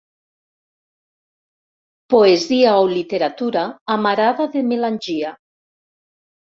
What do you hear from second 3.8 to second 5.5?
amarada de melangia.